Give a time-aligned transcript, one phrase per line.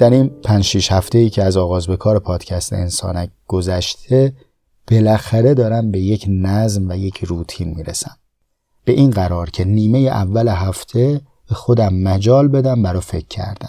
[0.00, 4.32] در این پنج شیش هفته ای که از آغاز به کار پادکست انسانک گذشته
[4.90, 8.16] بالاخره دارم به یک نظم و یک روتین می‌رسم.
[8.84, 13.68] به این قرار که نیمه اول هفته به خودم مجال بدم برای فکر کردن.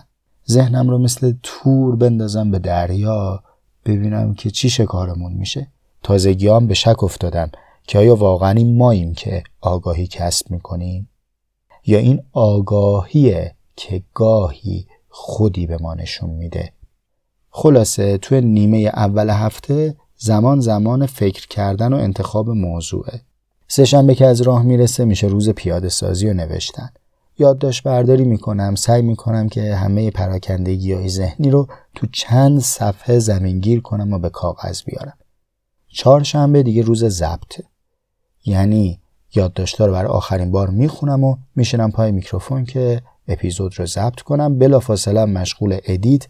[0.50, 3.44] ذهنم رو مثل تور بندازم به دریا
[3.86, 5.68] ببینم که چی شکارمون میشه.
[6.04, 7.52] تازگیام به شک افتادم
[7.88, 11.10] که آیا واقعا ماییم که آگاهی کسب می‌کنیم؟
[11.86, 16.74] یا این آگاهیه که گاهی خودی به ما نشون میده.
[17.50, 23.22] خلاصه توی نیمه اول هفته زمان زمان فکر کردن و انتخاب موضوعه.
[23.68, 26.90] سهشنبه که از راه می‌رسه میشه روز پیاده سازی و نوشتن.
[27.38, 33.82] یادداشت برداری می‌کنم سعی می‌کنم که همه پراکندگی های ذهنی رو تو چند صفحه زمینگیر
[33.82, 35.18] کنم و به کاغذ بیارم.
[35.88, 37.64] چهارشنبه دیگه روز ضبطه
[38.46, 39.00] یعنی
[39.36, 43.02] یادداشت‌ها رو برای آخرین بار می‌خونم و میشینم پای میکروفون که
[43.32, 44.60] اپیزود رو ضبط کنم.
[44.60, 46.28] بلافاصله مشغول edit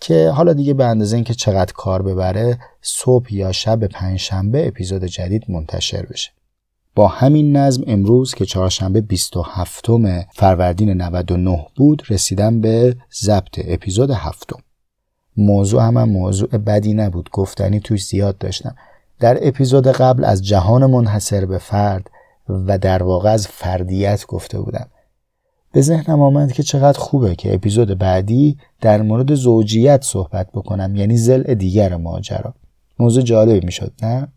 [0.00, 5.44] که حالا دیگه به اندازه اینکه چقدر کار ببره صبح یا شب پنجشنبه اپیزود جدید
[5.48, 6.30] منتشر بشه.
[6.94, 9.86] با همین نظم امروز که چهارشنبه 27
[10.34, 14.58] فروردین 99 بود رسیدم به ضبط اپیزود هفتم.
[15.36, 17.30] موضوع هم, هم موضوع بدی نبود.
[17.32, 18.74] گفتنی توش زیاد داشتم.
[19.20, 22.10] در اپیزود قبل از جهان منحصر به فرد
[22.48, 24.88] و در واقع از فردیت گفته بودم.
[25.76, 31.16] به ذهنم آمد که چقدر خوبه که اپیزود بعدی در مورد زوجیت صحبت بکنم یعنی
[31.16, 32.54] زل دیگر ماجرا.
[32.98, 34.28] موضوع جالبی می‌شد نه؟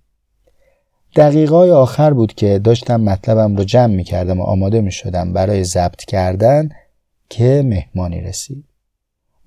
[1.16, 5.64] دقیقای آخر بود که داشتم مطلبم رو جمع می کردم و آماده می شدم برای
[5.64, 6.70] ضبط کردن
[7.30, 8.66] که مهمانی رسید.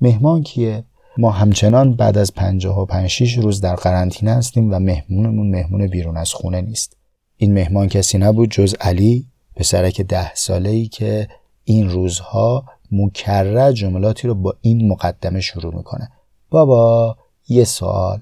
[0.00, 0.84] مهمان کیه؟
[1.18, 6.16] ما همچنان بعد از پنجاه و پنج روز در قرنطینه هستیم و مهمونمون مهمون بیرون
[6.16, 6.96] از خونه نیست.
[7.36, 9.26] این مهمان کسی نبود جز علی
[9.56, 11.28] پسرک ده ساله ای که
[11.64, 16.08] این روزها مکرر جملاتی رو با این مقدمه شروع می‌کنه.
[16.50, 17.16] بابا
[17.48, 18.20] یه سوال.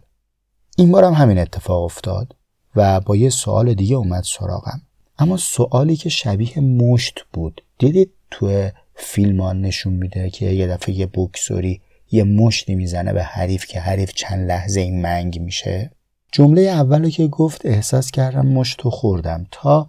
[0.77, 2.37] این بارم همین اتفاق افتاد
[2.77, 4.83] و با یه سوال دیگه اومد سراغم.
[5.19, 7.65] اما سوالی که شبیه مشت بود.
[7.79, 11.81] دیدید تو فیلمان نشون میده که یه دفعه یه بکسوری
[12.11, 15.91] یه مشتی می‌زنه به حریف که حریف چند لحظه این منگ میشه؟
[16.33, 19.47] جمله اولو که گفت احساس کردم مشتو خوردم.
[19.51, 19.89] تا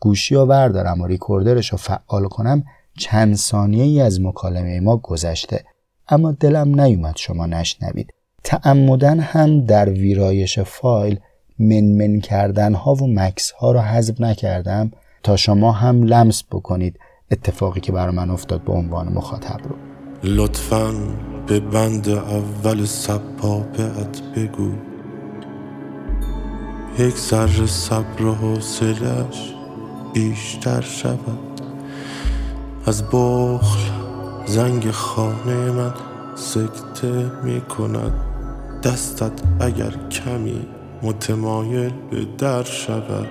[0.00, 2.64] گوشی رو بردارم و ریکوردرش رو فعال کنم
[2.96, 5.64] چند ثانیه ای از مکالمه ما گذشته
[6.08, 8.12] اما دلم نیومد شما نشنوید.
[8.44, 11.20] تعمدن هم در ویرایش فایل
[11.58, 14.90] منمن کردن ها و مکس ها رو حذف نکردم
[15.22, 16.98] تا شما هم لمس بکنید
[17.30, 19.76] اتفاقی که برای من افتاد به عنوان مخاطب رو.
[20.22, 20.92] لطفا
[21.46, 24.72] به بند اول سپاپت بگو.
[26.98, 29.54] یک ذره صبر و حوصلش
[30.14, 31.45] بیشتر شود.
[32.86, 33.78] از بخل
[34.46, 35.94] زنگ خانه من
[36.34, 38.12] سکته می کند
[38.84, 40.66] دستت اگر کمی
[41.02, 43.28] متمایل به در شود.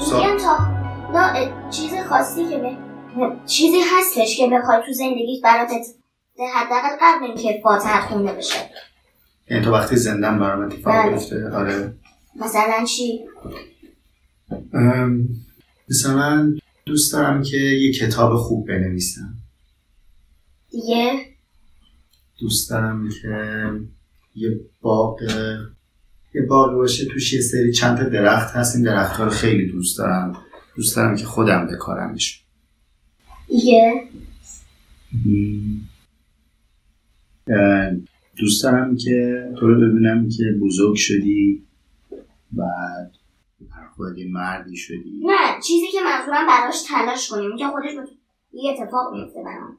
[0.00, 0.56] میگم تا
[1.14, 2.76] نه چیز خاصی که به
[3.46, 5.70] چیزی هستش که بخوای تو زندگیت برات
[6.54, 8.70] حداقل قبل اینکه فاتحه خونده بشه.
[9.50, 11.10] یعنی تو وقتی زندم برام اتفاق بله.
[11.10, 11.94] بیفته آره.
[12.36, 13.24] مثلا چی؟
[15.90, 16.52] مثلا
[16.84, 19.34] دوست دارم که یه کتاب خوب بنویسم.
[20.70, 21.12] دیگه
[22.38, 23.70] دوست دارم که
[24.34, 25.20] یه باغ
[26.34, 28.76] یه باغ باشه توش یه سری چند تا درخت هست.
[28.76, 30.36] این درخت ها رو خیلی دوست دارم.
[30.76, 32.44] دوست دارم که خودم بکارمش.
[33.48, 34.08] دیگه
[38.36, 41.62] دوست دارم که تو رو ببینم که بزرگ شدی
[42.52, 43.12] بعد
[44.16, 47.90] یه مردی شدی؟ نه چیزی که منظورم براش تلاش کنیم که خودش
[48.52, 49.78] یه اتفاق میفته برام.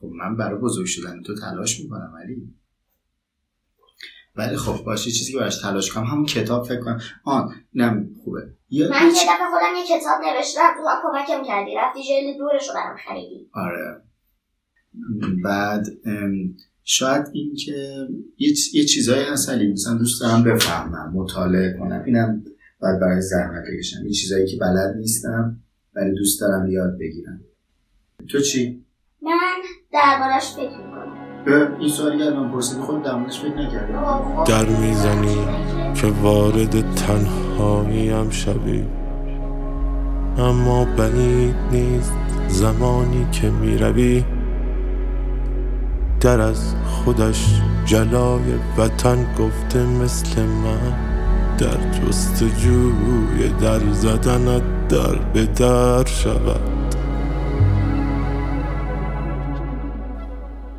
[0.00, 2.54] خب من برای بزرگ شدن تو تلاش می‌کنم ولی
[4.36, 7.00] ولی خب باشه چیزی که براش تلاش کنم همون کتاب فکر کنم.
[7.24, 8.40] آن نه خوبه.
[8.40, 11.74] من یه دفعه خودم یه کتاب نوشتم تو کمکم کردی.
[11.74, 13.50] رفتی جلد دورش رو برام خریدی.
[13.52, 14.02] آره.
[15.44, 15.86] بعد
[16.90, 17.72] شاید این که
[18.38, 22.02] یه, یه چیزایی هست علی مثلا دوست دارم بفهمم مطالعه کنم.
[22.06, 22.44] اینم
[22.80, 24.02] باید برای زحمت بکشم.
[24.02, 25.60] این چیزایی که بلد نیستم
[25.94, 27.40] ولی دوست دارم یاد بگیرم.
[28.28, 28.84] تو چی؟
[29.22, 29.32] من
[29.92, 31.76] دربارش فکر می‌کنم.
[31.80, 35.36] این سوالی که الان پرسیدی خود دربارش فکر نکردم خب، در می‌زنی
[35.94, 38.84] که وارد تنهاییم شوی.
[40.38, 42.12] اما بعید نیست
[42.48, 44.24] زمانی که می‌روی.
[46.20, 50.94] در از خودش جلای وطن گفته مثل من
[51.58, 56.94] در جستجوی در زدنت در به در شود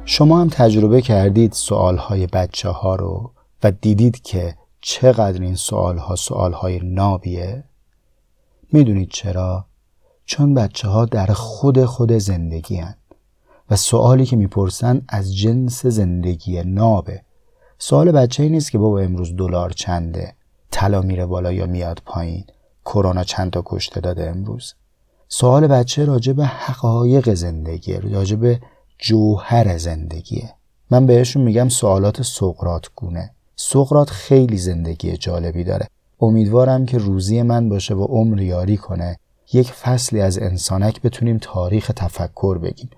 [0.06, 3.32] شما هم تجربه کردید سوالهای بچه ها رو
[3.64, 7.64] و دیدید که چقدر این سوالها سوالهای نابیه
[8.74, 9.66] می‌دونید چرا؟
[10.26, 12.99] چون بچه ها در خود خود زندگی هن.
[13.70, 17.22] و سوالی که می‌پرسن از جنس زندگی نابه.
[17.78, 20.34] سوال بچه ای نیست که بابا امروز دلار چنده
[20.72, 22.44] طلا میره بالا یا میاد پایین
[22.86, 24.74] کرونا چند تا کشته داده امروز.
[25.28, 28.60] سوال بچه راجع به حقایق زندگی راجع به
[28.98, 30.54] جوهر زندگیه.
[30.92, 33.32] من بهشون میگم سوالات سقرات گونه.
[33.56, 35.88] سقرات خیلی زندگی جالبی داره.
[36.22, 39.18] امیدوارم که روزی من باشه و عمر یاری کنه.
[39.54, 42.90] یک فصلی از انسانک بتونیم تاریخ تفکر بگیم.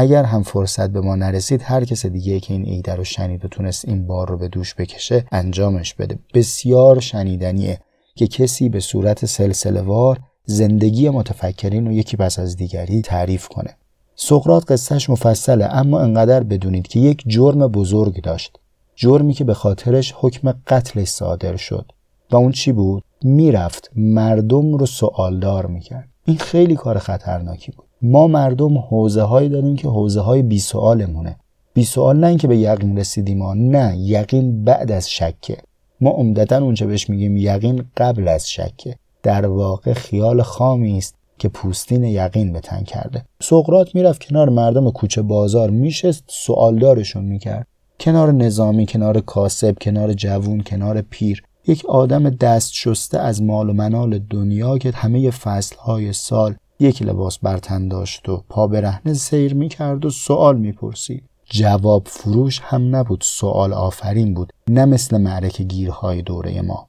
[0.00, 3.48] اگر هم فرصت به ما نرسید هر کس دیگه که این ایده رو شنید و
[3.48, 6.18] تونست این بار رو به دوش بکشه انجامش بده.
[6.34, 7.80] بسیار شنیدنیه
[8.14, 13.76] که کسی به صورت سلسله وار زندگی متفکرین رو یکی پس از دیگری تعریف کنه.
[14.14, 18.58] سقرات قصهش مفصله اما انقدر بدونید که یک جرم بزرگ داشت.
[18.96, 21.92] جرمی که به خاطرش حکم قتلش صادر شد.
[22.30, 26.08] و اون چی بود؟ می‌رفت مردم رو سوالدار می‌کرد.
[26.24, 27.87] این خیلی کار خطرناکی بود.
[28.02, 31.36] ما مردم حوزه هایی داریم که حوزه های بی سوالمونه.
[31.74, 35.56] بی سوال نه اینکه به یقین رسیدیم ما نه یقین بعد از شکه.
[36.00, 38.96] ما عمدتا اونچه بهش میگیم یقین قبل از شکه.
[39.22, 43.24] در واقع خیال خامی است که پوستین یقین به تن کرده.
[43.42, 47.66] سقرات می‌رفت کنار مردم کوچه بازار میشست سوالدارشون می‌کرد.
[48.00, 51.42] کنار نظامی کنار کاسب کنار جوون کنار پیر.
[51.66, 57.38] یک آدم دست شسته از مال و منال دنیا که همه فصلهای سال یک لباس
[57.38, 61.24] برتن داشت و پا برهنه سیر می‌کرد و سوال می‌پرسید.
[61.50, 66.88] جواب فروش هم نبود سوال آفرین بود نه مثل معرکه گیرهای دوره ما.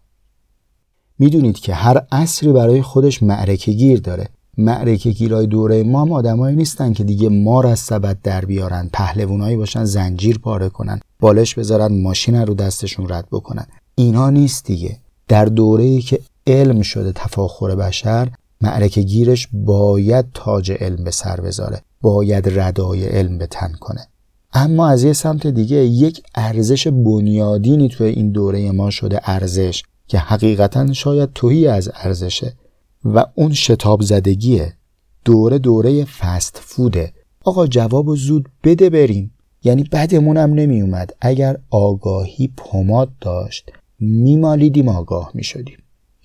[1.20, 4.30] می‌دونید که هر عصری برای خودش معرکه گیر داره.
[4.58, 9.58] معرکه گیرای دوره ما هم آدمایی نیستن که دیگه مار از سبد در بیارن پهلوونایی
[9.58, 13.66] باشن زنجیر پاره کنن بالش بذارن ماشین رو دستشون رد بکنن.
[13.96, 14.98] اینا نیست دیگه.
[15.28, 18.30] در دوره ای که علم شده تفاخر بشر
[18.62, 24.08] معرکه گیرش باید تاج علم به سر بذاره باید ردای علم به تن کنه.
[24.54, 30.18] اما از یه سمت دیگه یک ارزش بنیادینی توی این دوره ما شده ارزش که
[30.18, 32.54] حقیقتا شاید توهی از ارزشه
[33.06, 34.74] و اون شتاب زدگیه.
[35.26, 37.14] دوره دوره فست فوده.
[37.44, 39.32] آقا جواب زود بده بریم.
[39.64, 45.78] یعنی بدمونم نمی اومد اگر آگاهی پماد داشت میمالیدیم آگاه می‌شدیم.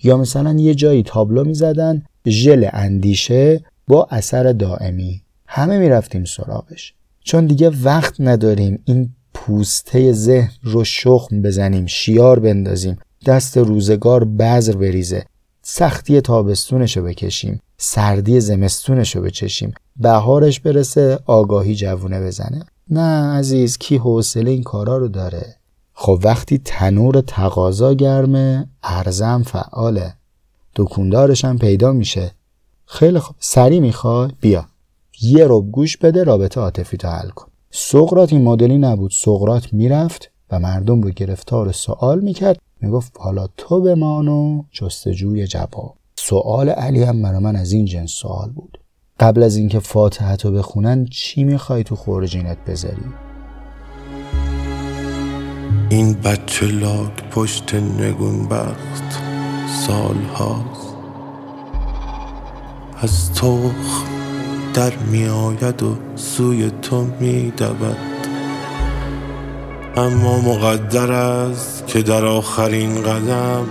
[0.05, 5.21] یا مثلا یه جایی تابلو می‌زدن ژل اندیشه با اثر دائمی.
[5.47, 6.93] همه می‌رفتیم سراغش.
[7.23, 14.73] چون دیگه وقت نداریم این پوسته ذهن رو شخم بزنیم شیار بندازیم دست روزگار بذر
[14.77, 15.25] بریزه.
[15.61, 19.73] سختی تابستونش رو بکشیم سردی زمستونش رو بچشیم.
[19.95, 22.65] بهارش برسه آگاهی جوونه بزنه.
[22.89, 25.55] نه عزیز کی حوصله این کارا رو داره؟
[25.97, 30.13] خب وقتی تنور تقاضا گرمه ارزم فعاله.
[30.75, 32.31] دکوندارش هم پیدا میشه.
[32.85, 33.35] خیلی خوب.
[33.39, 34.65] سری می‌خوای؟ بیا.
[35.21, 37.47] یه رب گوش بده رابطه عاطفی تو حل کن.
[37.71, 39.11] سقرات این مدلی نبود.
[39.11, 42.57] سقرات می‌رفت و مردم رو گرفتار سوال می‌کرد.
[42.81, 45.95] می‌گفت حالا تو بمان و جستجوی جواب.
[46.15, 48.79] سوال علی هم برای من از این جنس سوال بود.
[49.19, 53.24] قبل از اینکه فاتحه تو بخونن چی می‌خوای تو خورجینت بذاری؟
[55.89, 59.21] این بچه لاک پشت نگون بخت
[59.87, 60.95] سال هاست.
[63.01, 63.75] از تخم
[64.73, 67.97] در می آید و سوی تو می دود.
[69.97, 73.65] اما مقدر است که در آخرین قدم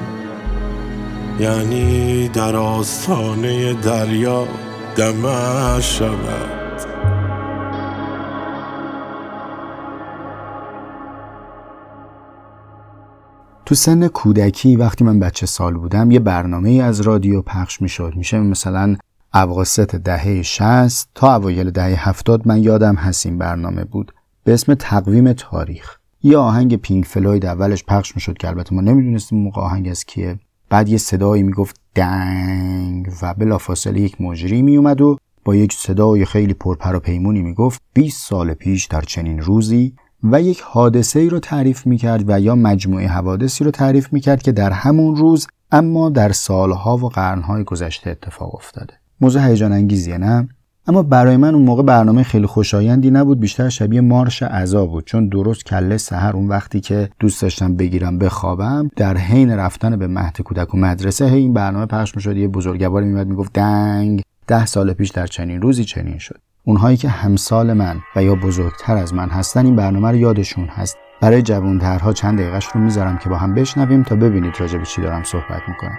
[1.40, 4.46] یعنی در آستانه دریا
[4.96, 6.63] دمه شود.
[13.66, 18.12] تو سن کودکی وقتی من بچه سال بودم یه برنامه ای از رادیو پخش می‌شد.
[18.16, 18.97] میشه مثلا
[19.35, 24.12] اواسط دهه 60 تا اوایل دهه 70 من یادم هست این برنامه بود.
[24.44, 25.97] به اسم تقویم تاریخ.
[26.23, 30.38] یه آهنگ پینک فلوید اولش پخش می‌شد که البته ما نمی‌دونستیم موقع آهنگ از کیه.
[30.71, 36.54] بعد یه صدایی می‌گفت دنگ و بلافاصله یک مجری میومد و با یک صدای خیلی
[36.54, 39.94] پرپر و پیمونی می‌گفت 20 سال پیش در چنین روزی
[40.32, 44.52] و یک حادثه ای رو تعریف می‌کرد و یا مجموعه حوادثی رو تعریف می‌کرد که
[44.52, 48.94] در همون روز اما در سالها و قرنهای گذشته اتفاق افتاده.
[49.20, 50.48] موضوع هیجان انگیزیه نه؟
[50.86, 55.28] اما برای من اون موقع برنامه خیلی خوشایندی نبود بیشتر شبیه مارش عذا بود چون
[55.28, 60.42] درست کله سحر اون وقتی که دوست داشتم بگیرم بخوابم در حین رفتن به مهد
[60.42, 64.22] کودک و مدرسه هی این برنامه پخش می‌شد یه بزرگواری میاد می‌گفت دنگ.
[64.46, 66.40] ده سال پیش در چنین روزی چنین شد.
[66.66, 70.99] اونهایی که همسال من و یا بزرگتر از من هستن این برنامه رو یادشون هست.
[71.21, 75.02] برای جوانترها چند دقیقهش رو می‌ذارم که با هم بشنویم تا ببینید راجع به چی
[75.02, 75.99] دارم صحبت می‌کنم.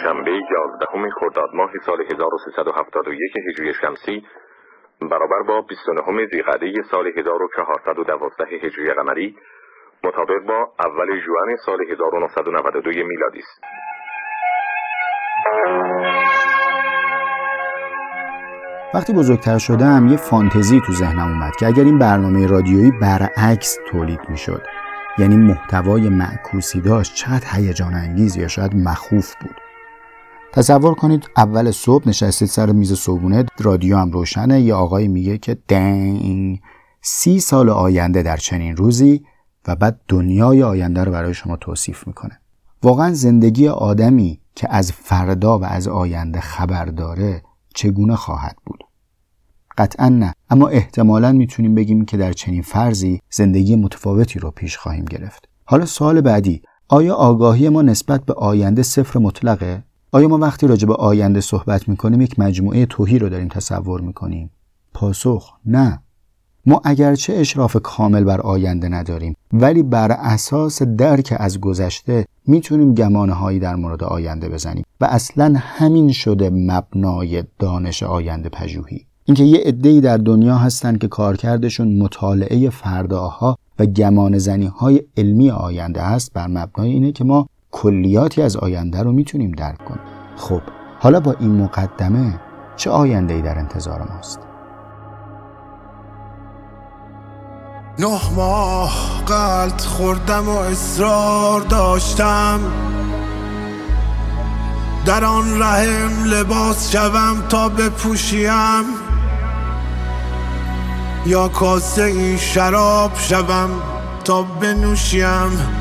[0.00, 4.26] دوشنبه 11 خرداد ماه سال 1371 هجری شمسی
[5.10, 9.36] برابر با 29 ذیقعده سال 1412 هجری قمری
[10.04, 13.60] مطابق با اول جوان سال 1992 میلادی است.
[18.94, 24.20] وقتی بزرگتر شدم یه فانتزی تو ذهنم اومد که اگر این برنامه رادیویی برعکس تولید
[24.28, 24.62] می‌شد
[25.18, 29.69] یعنی محتوای معکوسی داشت چقدر هیجان انگیز یا شاید مخوف بود
[30.52, 34.60] تصور کنید اول صبح نشستید سر میز صبحونه رادیو هم روشنه.
[34.60, 36.60] یه آقای میگه که دنگ
[37.02, 39.24] سی سال آینده در چنین روزی
[39.68, 42.40] و بعد دنیای آینده رو برای شما توصیف می‌کنه.
[42.82, 47.42] واقعا زندگی آدمی که از فردا و از آینده خبر داره
[47.74, 48.80] چگونه خواهد بود؟
[49.78, 50.32] قطعا نه.
[50.50, 55.48] اما احتمالا می‌تونیم بگیم که در چنین فرضی زندگی متفاوتی رو پیش خواهیم گرفت.
[55.64, 56.62] حالا سوال بعدی.
[56.88, 61.88] آیا آگاهی ما نسبت به آینده صفر مطلقه؟ آیا ما وقتی راجع به آینده صحبت
[61.88, 64.50] می‌کنیم یک مجموعه توهی رو داریم تصور می‌کنیم؟
[64.94, 66.02] پاسخ نه.
[66.66, 73.32] ما اگرچه اشراف کامل بر آینده نداریم ولی بر اساس درک از گذشته می‌تونیم گمانه
[73.32, 79.06] هایی در مورد آینده بزنیم و اصلا همین شده مبنای دانش آینده پژوهی.
[79.24, 85.50] اینکه یه عده‌ای در دنیا هستن که کارکردشون مطالعه فرداها و گمان زنی های علمی
[85.50, 90.02] آینده هست بر مبنای اینه که ما کلیاتی از آینده رو می‌تونیم درک کنیم.
[90.36, 90.60] خب
[91.00, 92.40] حالا با این مقدمه
[92.76, 94.40] چه آینده ای در انتظار ماست؟
[97.98, 102.60] نه ماه قلط خوردم و اصرار داشتم.
[105.06, 108.84] در آن رحم لباس شوم تا بپوشیم.
[111.26, 113.70] یا کاسه این شراب شوم
[114.24, 115.79] تا بنوشیم.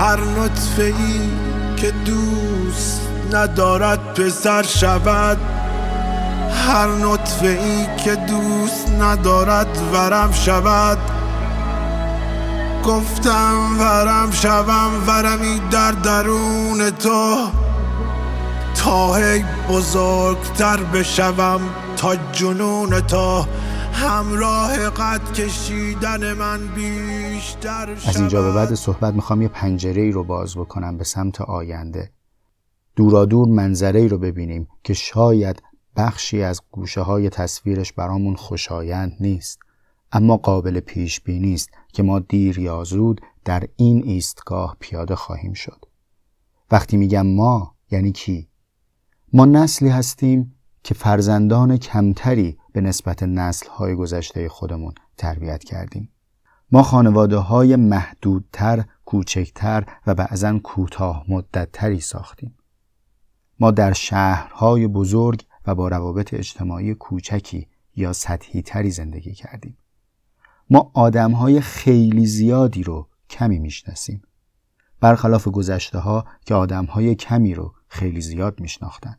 [0.00, 1.30] هر نطفه ای
[1.76, 3.00] که دوست
[3.32, 5.38] ندارد پسر شود.
[6.66, 10.98] هر نطفه ای که دوست ندارد ورم شود.
[12.84, 17.36] گفتم ورم شوم ورمی در درون تو.
[18.74, 21.60] تا هی بزرگتر بشوم
[21.96, 23.46] تا جنون تو.
[23.92, 30.24] همراه قد کشیدن من بیشتر از اینجا به بعد صحبت می‌خوام یه پنجره ای رو
[30.24, 32.12] باز بکنم به سمت آینده.
[32.96, 35.62] دورادور منظره ای رو ببینیم که شاید
[35.96, 39.58] بخشی از گوشه های تصویرش برامون خوشایند نیست
[40.12, 45.52] اما قابل پیش بینی است که ما دیر یا زود در این ایستگاه پیاده خواهیم
[45.52, 45.84] شد.
[46.70, 48.48] وقتی میگم ما یعنی کی؟
[49.32, 56.12] ما نسلی هستیم که فرزندان کمتری به نسبت نسل های گذشته خودمون تربیت کردیم.
[56.72, 62.54] ما خانواده های محدودتر، کوچکتر و بعضا کوتاه مدتتری ساختیم.
[63.60, 69.76] ما در شهرهای بزرگ و با روابط اجتماعی کوچکی یا سطحی تری زندگی کردیم.
[70.70, 74.22] ما آدم های خیلی زیادی رو کمی می‌شناسیم.
[75.00, 79.16] برخلاف گذشته ها که آدم های کمی رو خیلی زیاد میشناختن.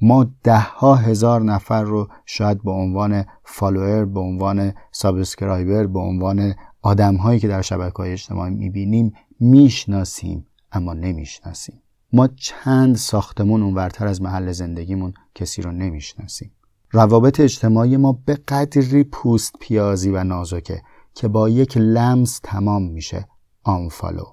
[0.00, 6.54] ما ده ها هزار نفر رو شاید به عنوان follower به عنوان subscriber به عنوان
[6.82, 11.82] آدم هایی که در شبکه های اجتماعی می‌بینیم می‌شناسیم اما نمی‌شناسیم.
[12.12, 16.52] ما چند ساختمون اونورتر از محل زندگیمون کسی رو نمی‌شناسیم.
[16.90, 20.82] روابط اجتماعی ما به قدری پوست پیازی و نازکه
[21.14, 23.28] که با یک لمس تمام میشه
[23.62, 24.24] آنفالو.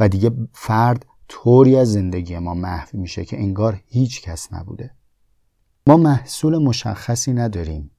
[0.00, 4.90] و دیگه فرد طوری از زندگی ما محو میشه که انگار هیچ کس نبوده.
[5.86, 7.90] ما محصول مشخصی نداریم.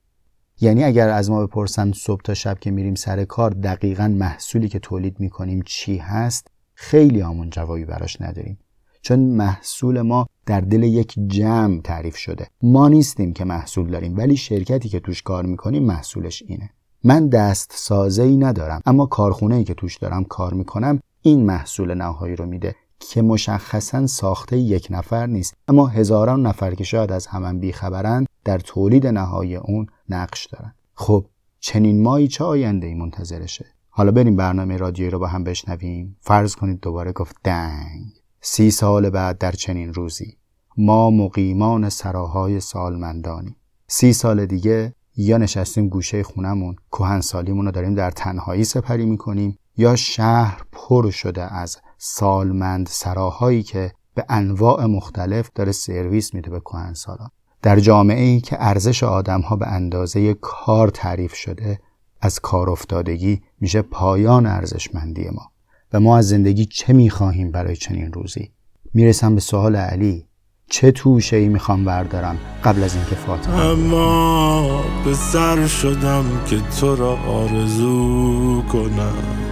[0.61, 4.79] یعنی اگر از ما بپرسن صبح تا شب که میریم سر کار دقیقا محصولی که
[4.79, 8.59] تولید می‌کنیم چی هست خیلی همون جوابی براش نداریم.
[9.01, 12.47] چون محصول ما در دل یک جمع تعریف شده.
[12.61, 16.69] ما نیستیم که محصول داریم ولی شرکتی که توش کار می‌کنیم محصولش اینه.
[17.03, 21.93] من دست سازه ای ندارم اما کارخونه ای که توش دارم کار می‌کنم این محصول
[21.93, 22.75] نهایی رو میده.
[23.10, 25.53] که مشخصا ساخته یک نفر نیست.
[25.67, 31.25] اما هزاران نفر که شاید از همان بیخبرند در تولید نهایی اون نقش دارن خب
[31.60, 36.17] چنین مایی چه آینده ای منتظرشه؟ حالا بریم برنامه رادیویی رو با هم بشنویم.
[36.22, 38.12] فرض کنید دوباره گفت دنگ.
[38.41, 40.38] سی سال بعد در چنین روزی.
[40.77, 43.55] ما مقیمان سراهای سالمندانی.
[43.88, 49.96] سی سال دیگه یا نشستیم گوشه خونمون کهنسالیمون رو داریم در تنهایی سپری می‌کنیم یا
[49.96, 57.29] شهر پر شده از سالمند سراهایی که به انواع مختلف داره سرویس میده به کهنسالان.
[57.62, 61.79] در جامعه ای که ارزش آدم ها به اندازه کار تعریف شده
[62.22, 65.51] از کار افتادگی میشه پایان ارزشمندی ما.
[65.93, 68.51] و ما از زندگی چه می‌خواهیم برای چنین روزی؟
[68.93, 70.27] می‌رسم به سوال علی.
[70.70, 76.96] چه توشه ای می‌خوام بردارم قبل از اینکه فاطمه؟ اما به سر شدم که تو
[76.96, 79.50] را آرزو کنم.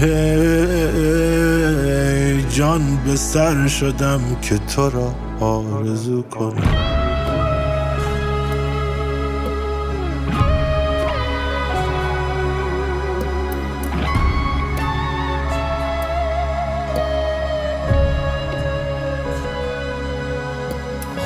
[0.00, 1.70] هی
[2.42, 7.00] جان به سر شدم که تو را آرزو کنم.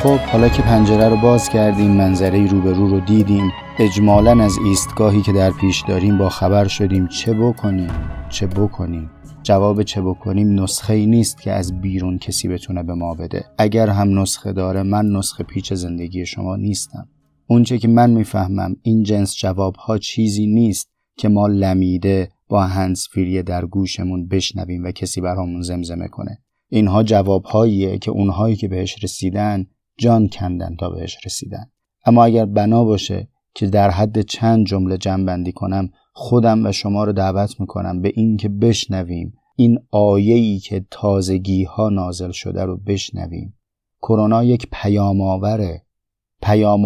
[0.02, 3.52] خب حالا که پنجره رو باز کردیم منظره روبرو رو دیدیم.
[3.78, 7.90] اجمالا از ایستگاهی که در پیش داریم با خبر شدیم چه بکنیم؟
[8.30, 9.10] چه بکنیم؟
[9.42, 13.44] جواب چه بکنیم نسخه ای نیست که از بیرون کسی بتونه به ما بده.
[13.58, 17.08] اگر هم نسخه داره من نسخه پیچ زندگی شما نیستم.
[17.46, 23.42] اونچه که من می‌فهمم این جنس جواب ها چیزی نیست که ما لمیده با هنسفیری
[23.42, 26.38] در گوشمون بشنویم و کسی برامون زمزمه کنه.
[26.68, 29.66] اینها جوابهاییه که اونهایی که بهش رسیدن
[29.98, 31.66] جان کندن تا بهش رسیدن.
[32.06, 37.12] اما اگر بنا باشه که در حد چند جمله جنبندی کنم خودم و شما رو
[37.12, 39.34] دعوت می‌کنم به این که بشنویم.
[39.56, 43.54] این آیه‌ای که تازگی ها نازل شده رو بشنویم.
[44.02, 45.20] کرونا یک پیام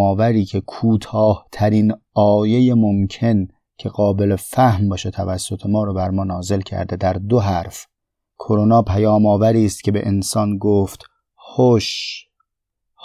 [0.01, 6.25] آوره که کوتاه ترین آیه ممکن که قابل فهم باشه توسط ما رو بر ما
[6.25, 7.87] نازل کرده در دو حرف.
[8.39, 11.05] کرونا پیام آوری است که به انسان گفت
[11.57, 12.25] هوش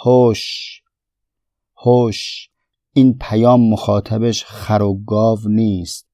[0.04, 0.82] هوش
[1.76, 2.48] هوش.
[2.96, 6.06] این پیام مخاطبش خر و گاو نیست.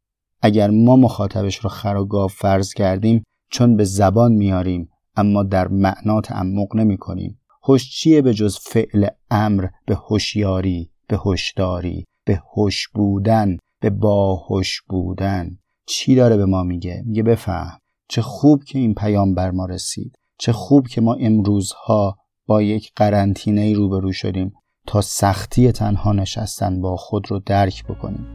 [0.43, 5.69] اگر ما مخاطبش رو خر و گاو فرض کردیم چون به زبان میاریم اما در
[5.69, 7.40] معنا تعمق نمی کنیم.
[7.62, 14.83] هوش چیه به جز فعل امر؟ به هوشیاری به هوشداری به هوش بودن به باهوش
[14.88, 15.59] بودن.
[15.87, 17.79] چی داره به ما میگه؟ میگه بفهم.
[18.09, 20.14] چه خوب که این پیام بر ما رسید.
[20.38, 24.53] چه خوب که ما امروزها با یک قرنطینه روبرو شدیم.
[24.87, 28.27] تا سختی تنها نشستن با خود رو درک بکنیم.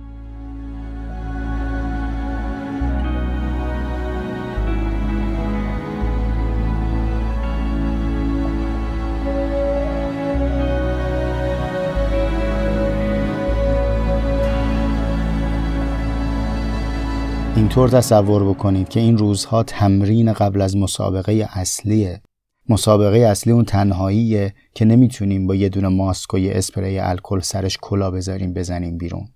[17.55, 22.21] اینطور تصور بکنید که این روزها تمرین قبل از مسابقه اصلیه
[22.69, 27.78] مسابقه اصلی اون تنهاییه که نمی‌تونیم با یه دونه ماسک و یه اسپری الکل سرش
[27.82, 29.28] کلا بذاریم بزنیم بیرون.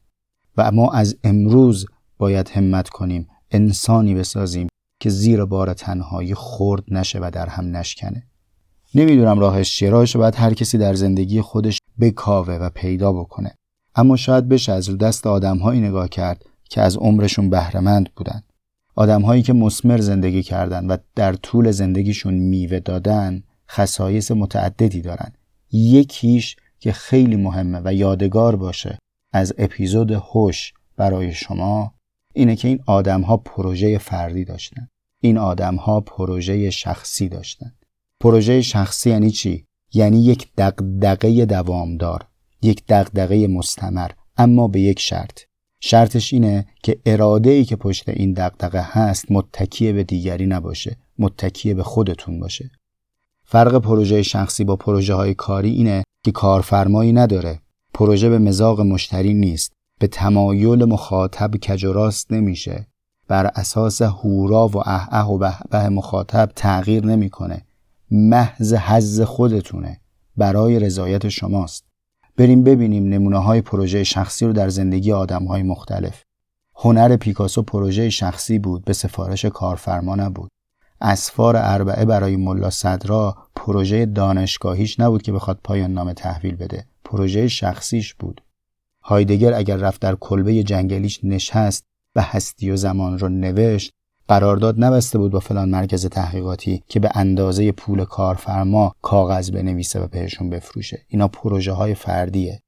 [0.57, 1.85] و ما از امروز
[2.17, 4.67] باید همت کنیم انسانی بسازیم
[4.99, 8.23] که زیر بار تنهایی خورد نشه و در هم نشکنه.
[8.95, 13.55] نمی‌دونم راهش چیه راهش باید هر کسی در زندگی خودش بکاوه و پیدا بکنه.
[13.95, 18.43] اما شاید بشه از دست آدمهایی نگاه کرد که از عمرشون بهرهمند بودن.
[18.99, 25.31] آدمهایی که مسمر زندگی کردن و در طول زندگیشون میوه دادن خصایص متعددی دارن.
[25.71, 28.97] یکیش که خیلی مهمه و یادگار باشه
[29.33, 31.93] از اپیزود هوش برای شما
[32.33, 34.87] اینه که این آدمها پروژه فردی داشتن.
[35.21, 37.71] این آدمها پروژه شخصی داشتن.
[38.19, 42.27] پروژه شخصی یعنی چی؟ یعنی یک دغدغه دوامدار
[42.61, 45.48] یک دغدغه مستمر اما به یک شرط.
[45.79, 51.73] شرطش اینه که اراده ای که پشت این دقدقه هست متکیه به دیگری نباشه متکیه
[51.73, 52.71] به خودتون باشه.
[53.43, 57.59] فرق پروژه شخصی با پروژه های کاری اینه که کارفرمایی نداره.
[57.93, 59.73] پروژه به مزاق مشتری نیست.
[59.99, 62.87] به تمایل مخاطب کجراست نمیشه.
[63.27, 67.65] بر اساس هورا و اه و به مخاطب تغییر نمی‌کنه.
[68.11, 70.01] محض حز خودتونه.
[70.37, 71.88] برای رضایت شماست.
[72.39, 76.23] بریم ببینیم نمونه های پروژه شخصی رو در زندگی آدم های مختلف.
[76.75, 80.49] هنر پیکاسو پروژه شخصی بود به سفارش کارفرما نبود.
[81.01, 86.85] اسفار اربعه برای ملا صدرا پروژه دانشگاهیش نبود که بخواد پایان نامه تحویل بده.
[87.05, 88.41] پروژه شخصیش بود.
[89.03, 91.83] هایدگر اگر رفت در کلبه جنگلیش نشست
[92.15, 93.91] و هستی و زمان رو نوشت
[94.29, 100.07] قرارداد نبسته بود با فلان مرکز تحقیقاتی که به اندازه پول کارفرما کاغذ بنویسه و
[100.07, 101.05] بهشون بفروشه.
[101.07, 102.61] اینا پروژه های فردیه.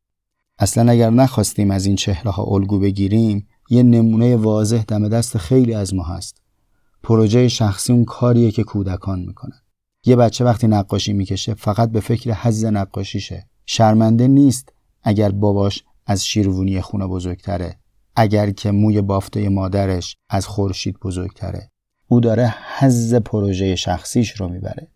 [0.59, 5.73] اصلا اگر نخواستیم از این چهره ها الگو بگیریم یه نمونه واضح دم دست خیلی
[5.73, 6.41] از ما هست.
[7.03, 9.61] پروژه شخصی اون کاریه که کودکان می‌کنن.
[10.05, 13.47] یه بچه وقتی نقاشی می‌کشه فقط به فکر حز نقاشیشه.
[13.65, 17.79] شرمنده نیست اگر باباش از شیروونی خونه بزرگتره.
[18.15, 21.69] اگر که موی بافته مادرش از خورشید بزرگتره.
[22.07, 24.87] او داره حز پروژه شخصیش رو می‌بره.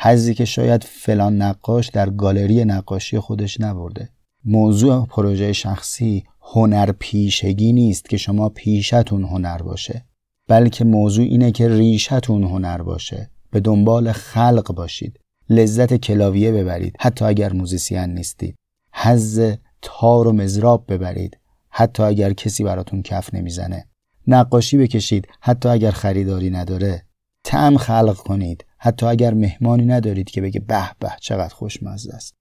[0.00, 4.08] حزی که شاید فلان نقاش در گالری نقاشی خودش نبرده.
[4.44, 10.04] موضوع پروژه شخصی هنر پیشگی نیست که شما پیشتون هنر باشه.
[10.48, 13.30] بلکه موضوع اینه که ریشتون هنر باشه.
[13.50, 15.20] به دنبال خلق باشید.
[15.50, 16.96] لذت کلاویه ببرید.
[17.00, 18.56] حتی اگر موزیسین نیستید.
[18.92, 19.52] حز
[19.82, 21.37] تار و مزراب ببرید.
[21.78, 23.86] حتی اگر کسی براتون کف نمی‌زنه.
[24.26, 27.04] نقاشی بکشید حتی اگر خریداری نداره.
[27.44, 32.34] تعم خلق کنید حتی اگر مهمانی ندارید که بگه به به چقدر خوشمزه است.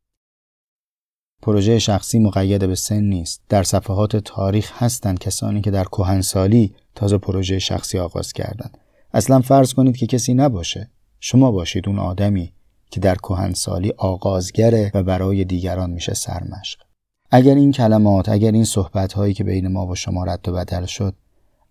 [1.42, 3.42] پروژه شخصی مقید به سن نیست.
[3.50, 8.78] در صفحات تاریخ هستند کسانی که در کهنسالی تازه پروژه شخصی آغاز کردند.
[9.14, 10.92] اصلا فرض کنید که کسی نباشه.
[11.20, 12.54] شما باشید اون آدمی
[12.92, 16.87] که در کهنسالی آغازگره و برای دیگران میشه سرمشق.
[17.32, 20.86] اگر این کلمات اگر این صحبت هایی که بین ما و شما رد و بدل
[20.86, 21.16] شد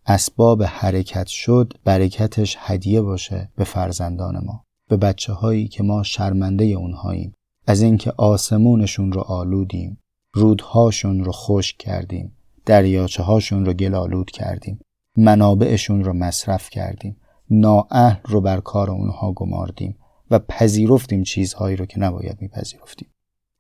[0.07, 6.65] اسباب حرکت شد برکتش هدیه باشه به فرزندان ما به بچه هایی که ما شرمنده
[6.65, 7.35] اونهاییم.
[7.67, 9.99] از اینکه آسمونشون رو آلودیم
[10.33, 14.81] رودهاشون رو خشک کردیم دریاچه هاشون رو گلالود کردیم
[15.17, 17.17] منابعشون رو مصرف کردیم
[17.51, 19.99] نااهل رو بر کار اونها گماردیم
[20.31, 23.09] و پذیرفتیم چیزهایی رو که نباید میپذیرفتیم.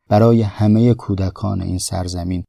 [0.09, 2.45] برای همه کودکان این سرزمین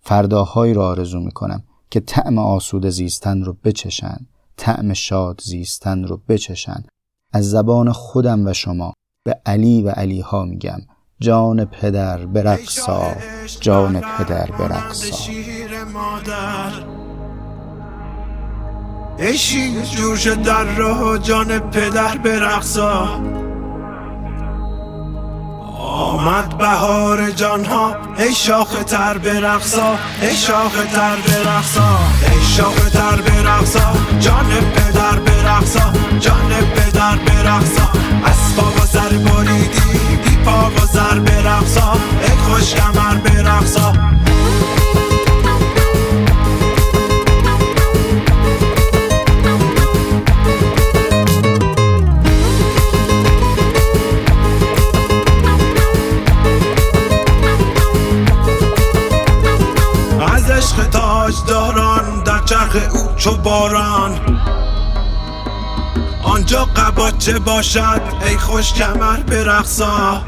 [0.00, 6.84] فرداهایی را آرزو می‌کنم که طعم آسود زیستن رو بچشن طعم شاد زیستن رو بچشن.
[7.32, 8.92] از زبان خودم و شما
[9.24, 10.78] به علی و علی ها میگم
[11.20, 13.02] جان پدر برقصا
[13.60, 15.16] جان پدر برقصا.
[19.18, 23.43] اشی جوش در راه جان پدر برقصا.
[25.94, 31.98] آمد بهار جانها ای شاخ تر برقصا ای شاخ تر برقصا
[32.32, 37.88] ای شاخ تر برقصا جان پدر برقصا جان پدر برقصا
[38.26, 44.83] اسبا و سر بریدی بی پا و سر برقصا ای خوش کمر برقصا داران
[63.24, 64.20] چو باران.
[66.22, 70.22] آنجا قباچه باشد؟ ای خوش کمر برقصا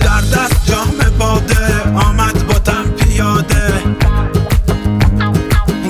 [0.00, 3.82] در دست جام باده آمد با تن پیاده.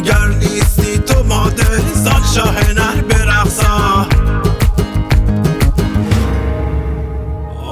[0.04, 4.06] گر نیستی تو ماده زان شاه نر برقصا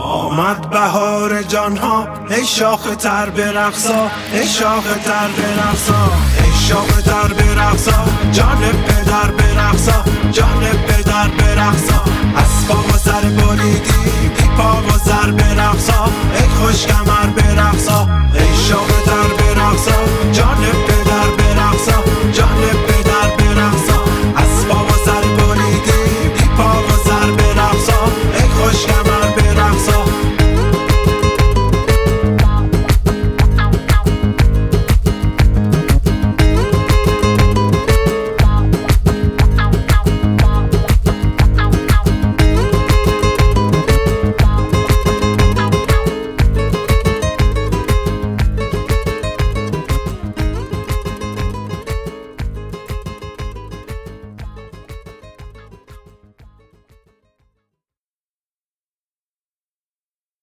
[0.04, 6.10] آمد بهار جانها ای شاخ تر برقصا ای شاخ تر برقصا
[6.68, 12.04] شاخ تر برقصا جان پدر برقصا جان پدر برقصا.
[12.36, 16.04] از پا و سر بریدی پا و سر برقصا.
[16.34, 17.25] ای خوش کمر.